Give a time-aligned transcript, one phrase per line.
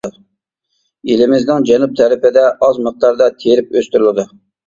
[1.15, 4.27] ئېلىمىزنىڭ جەنۇب تەرىپىدە ئاز مىقداردا تېرىپ ئۆستۈرۈلىدۇ.